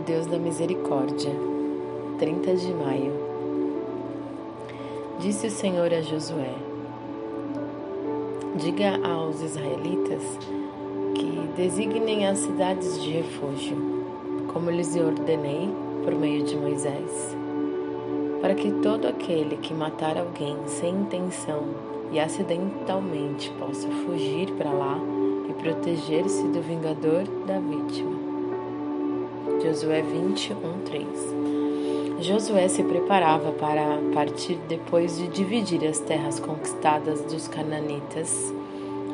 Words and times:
o 0.00 0.02
Deus 0.02 0.26
da 0.26 0.38
misericórdia. 0.38 1.30
30 2.18 2.56
de 2.56 2.72
maio. 2.72 3.12
Disse 5.18 5.46
o 5.46 5.50
Senhor 5.50 5.92
a 5.92 6.00
Josué: 6.00 6.54
Diga 8.56 8.98
aos 9.06 9.42
israelitas 9.42 10.22
que 11.14 11.52
designem 11.54 12.26
as 12.26 12.38
cidades 12.38 13.02
de 13.02 13.10
refúgio, 13.10 13.76
como 14.52 14.70
lhes 14.70 14.96
ordenei 14.96 15.68
por 16.02 16.14
meio 16.14 16.44
de 16.44 16.56
Moisés, 16.56 17.36
para 18.40 18.54
que 18.54 18.70
todo 18.82 19.06
aquele 19.06 19.58
que 19.58 19.74
matar 19.74 20.16
alguém 20.16 20.56
sem 20.66 20.94
intenção 20.94 21.62
e 22.10 22.18
acidentalmente 22.18 23.52
possa 23.58 23.88
fugir 24.06 24.50
para 24.52 24.72
lá 24.72 24.98
e 25.48 25.52
proteger-se 25.52 26.48
do 26.48 26.62
vingador 26.62 27.24
da 27.46 27.58
vítima. 27.58 28.19
Josué 29.62 30.00
21, 30.00 30.56
3 30.86 31.06
Josué 32.20 32.66
se 32.68 32.82
preparava 32.82 33.52
para 33.52 33.98
partir 34.14 34.58
depois 34.66 35.18
de 35.18 35.28
dividir 35.28 35.86
as 35.86 35.98
terras 36.00 36.40
conquistadas 36.40 37.20
dos 37.24 37.46
cananitas 37.46 38.54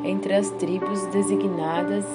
entre 0.05 0.33
as 0.33 0.49
tribos 0.51 1.05
designadas 1.07 2.05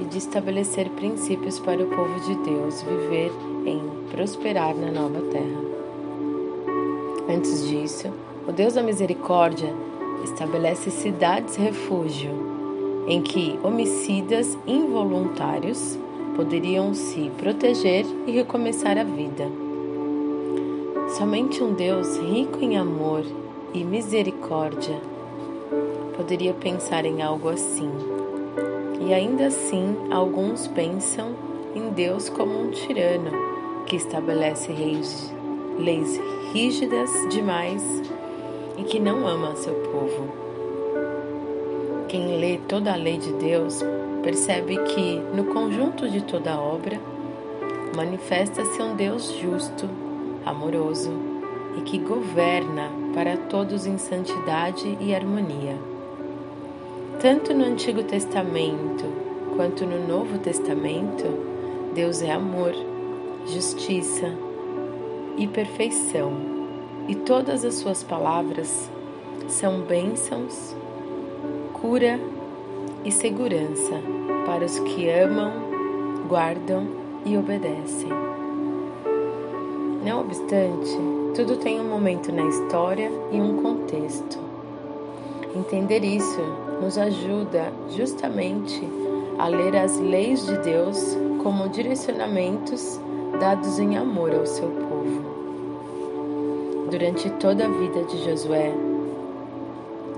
e 0.00 0.04
de 0.04 0.16
estabelecer 0.16 0.88
princípios 0.90 1.58
para 1.58 1.82
o 1.82 1.86
povo 1.86 2.18
de 2.20 2.34
Deus 2.36 2.82
viver 2.82 3.30
em 3.66 3.82
prosperar 4.10 4.74
na 4.74 4.90
nova 4.90 5.20
terra. 5.30 5.60
Antes 7.28 7.68
disso, 7.68 8.10
o 8.48 8.52
Deus 8.52 8.72
da 8.72 8.82
misericórdia 8.82 9.70
estabelece 10.24 10.90
cidades-refúgio 10.90 12.30
em 13.06 13.20
que 13.20 13.58
homicidas 13.62 14.56
involuntários 14.66 15.98
poderiam 16.36 16.92
se 16.92 17.30
proteger 17.38 18.04
e 18.26 18.32
recomeçar 18.32 18.98
a 18.98 19.04
vida. 19.04 19.48
Somente 21.16 21.64
um 21.64 21.72
Deus 21.72 22.18
rico 22.18 22.62
em 22.62 22.76
amor 22.76 23.24
e 23.72 23.82
misericórdia 23.82 25.00
poderia 26.14 26.52
pensar 26.52 27.06
em 27.06 27.22
algo 27.22 27.48
assim. 27.48 27.90
E 29.00 29.14
ainda 29.14 29.46
assim, 29.46 29.96
alguns 30.10 30.66
pensam 30.66 31.34
em 31.74 31.88
Deus 31.90 32.28
como 32.28 32.60
um 32.60 32.70
tirano 32.70 33.30
que 33.86 33.96
estabelece 33.96 34.72
leis, 34.72 35.32
leis 35.78 36.20
rígidas 36.52 37.10
demais 37.30 37.82
e 38.76 38.82
que 38.82 39.00
não 39.00 39.26
ama 39.26 39.56
seu 39.56 39.74
povo. 39.74 40.28
Quem 42.08 42.38
lê 42.38 42.58
toda 42.68 42.92
a 42.92 42.96
lei 42.96 43.16
de 43.16 43.32
Deus 43.34 43.82
percebe 44.26 44.76
que, 44.78 45.22
no 45.32 45.44
conjunto 45.44 46.10
de 46.10 46.20
toda 46.20 46.54
a 46.54 46.60
obra, 46.60 47.00
manifesta-se 47.94 48.82
um 48.82 48.96
Deus 48.96 49.32
justo, 49.40 49.88
amoroso 50.44 51.12
e 51.78 51.82
que 51.82 51.96
governa 51.96 52.90
para 53.14 53.36
todos 53.36 53.86
em 53.86 53.96
santidade 53.96 54.98
e 55.00 55.14
harmonia. 55.14 55.76
Tanto 57.20 57.54
no 57.54 57.64
Antigo 57.66 58.02
Testamento 58.02 59.04
quanto 59.54 59.86
no 59.86 60.08
Novo 60.08 60.40
Testamento, 60.40 61.24
Deus 61.94 62.20
é 62.20 62.32
amor, 62.32 62.74
justiça 63.46 64.34
e 65.38 65.46
perfeição, 65.46 66.32
e 67.06 67.14
todas 67.14 67.64
as 67.64 67.74
suas 67.74 68.02
palavras 68.02 68.90
são 69.46 69.82
bênçãos, 69.82 70.74
cura 71.72 72.18
e 73.04 73.12
segurança 73.12 74.15
para 74.46 74.64
os 74.64 74.78
que 74.78 75.10
amam, 75.10 75.52
guardam 76.28 76.86
e 77.24 77.36
obedecem. 77.36 78.08
Não 80.04 80.20
obstante, 80.20 80.96
tudo 81.34 81.56
tem 81.56 81.80
um 81.80 81.88
momento 81.88 82.32
na 82.32 82.44
história 82.44 83.10
e 83.32 83.40
um 83.40 83.60
contexto. 83.60 84.38
Entender 85.54 86.04
isso 86.04 86.40
nos 86.80 86.96
ajuda 86.96 87.72
justamente 87.90 88.88
a 89.38 89.48
ler 89.48 89.76
as 89.76 89.98
leis 89.98 90.46
de 90.46 90.56
Deus 90.58 91.16
como 91.42 91.68
direcionamentos 91.68 93.00
dados 93.40 93.78
em 93.78 93.96
amor 93.96 94.32
ao 94.32 94.46
seu 94.46 94.68
povo. 94.68 95.36
Durante 96.90 97.28
toda 97.30 97.64
a 97.64 97.68
vida 97.68 98.04
de 98.04 98.24
Josué, 98.24 98.72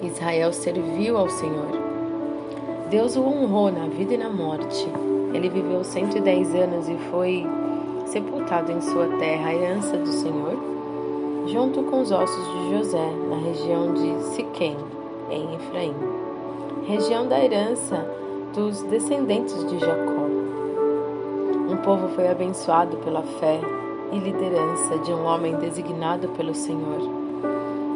Israel 0.02 0.52
serviu 0.52 1.16
ao 1.16 1.28
Senhor. 1.30 1.87
Deus 2.90 3.16
o 3.16 3.20
honrou 3.20 3.70
na 3.70 3.86
vida 3.86 4.14
e 4.14 4.16
na 4.16 4.30
morte. 4.30 4.88
Ele 5.34 5.50
viveu 5.50 5.84
110 5.84 6.54
anos 6.54 6.88
e 6.88 6.96
foi 7.10 7.46
sepultado 8.06 8.72
em 8.72 8.80
sua 8.80 9.06
terra, 9.18 9.50
a 9.50 9.54
herança 9.54 9.98
do 9.98 10.06
Senhor, 10.06 10.56
junto 11.46 11.82
com 11.82 12.00
os 12.00 12.10
ossos 12.10 12.46
de 12.46 12.70
José, 12.70 13.12
na 13.28 13.36
região 13.36 13.92
de 13.92 14.24
Siquém, 14.34 14.76
em 15.30 15.54
Efraim, 15.54 15.94
região 16.86 17.28
da 17.28 17.44
herança 17.44 18.08
dos 18.54 18.82
descendentes 18.84 19.68
de 19.68 19.78
Jacó. 19.78 20.26
Um 21.70 21.76
povo 21.84 22.08
foi 22.14 22.26
abençoado 22.28 22.96
pela 22.98 23.20
fé 23.22 23.60
e 24.12 24.18
liderança 24.18 24.96
de 25.00 25.12
um 25.12 25.26
homem 25.26 25.54
designado 25.56 26.28
pelo 26.28 26.54
Senhor, 26.54 27.02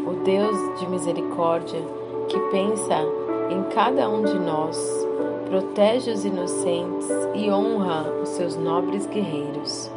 o 0.06 0.12
Deus 0.22 0.78
de 0.78 0.86
misericórdia 0.86 1.80
que 2.28 2.38
pensa 2.50 3.21
em 3.52 3.62
cada 3.64 4.08
um 4.08 4.22
de 4.22 4.38
nós, 4.38 5.06
protege 5.46 6.10
os 6.10 6.24
inocentes 6.24 7.06
e 7.34 7.50
honra 7.50 8.10
os 8.22 8.30
seus 8.30 8.56
nobres 8.56 9.06
guerreiros. 9.06 9.90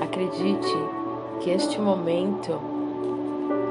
Acredite 0.00 0.76
que 1.40 1.50
este 1.50 1.80
momento 1.80 2.56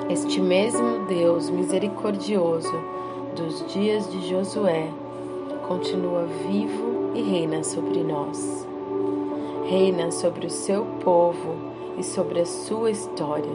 este 0.10 0.42
mesmo 0.42 1.06
Deus 1.06 1.50
misericordioso 1.50 2.74
dos 3.36 3.66
dias 3.72 4.12
de 4.12 4.28
Josué 4.28 4.90
continua 5.68 6.26
vivo 6.26 7.12
e 7.16 7.22
reina 7.22 7.64
sobre 7.64 8.04
nós. 8.04 8.68
Reina 9.70 10.12
sobre 10.12 10.48
o 10.48 10.50
seu 10.50 10.84
povo 11.04 11.56
e 11.98 12.04
sobre 12.04 12.42
a 12.42 12.46
sua 12.46 12.92
história. 12.92 13.54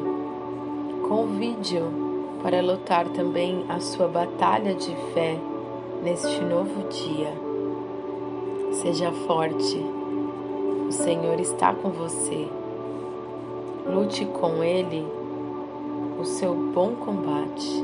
Convide-o 1.08 2.03
para 2.44 2.60
lutar 2.60 3.08
também 3.08 3.64
a 3.70 3.80
sua 3.80 4.06
batalha 4.06 4.74
de 4.74 4.94
fé 5.14 5.34
neste 6.02 6.42
novo 6.42 6.86
dia. 6.90 7.32
Seja 8.70 9.10
forte, 9.26 9.78
o 10.86 10.92
Senhor 10.92 11.40
está 11.40 11.72
com 11.72 11.88
você. 11.88 12.46
Lute 13.86 14.26
com 14.26 14.62
Ele 14.62 15.06
o 16.20 16.24
seu 16.26 16.54
bom 16.54 16.94
combate. 16.96 17.82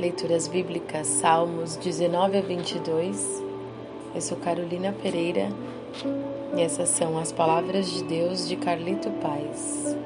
Leituras 0.00 0.48
Bíblicas, 0.48 1.06
Salmos 1.06 1.76
19 1.76 2.38
a 2.38 2.40
22. 2.40 3.40
Eu 4.16 4.20
sou 4.20 4.36
Carolina 4.38 4.92
Pereira 5.00 5.48
e 6.56 6.60
essas 6.60 6.88
são 6.88 7.18
as 7.18 7.32
palavras 7.32 7.90
de 7.90 8.04
Deus 8.04 8.48
de 8.48 8.56
Carlito 8.56 9.10
Paz. 9.22 9.96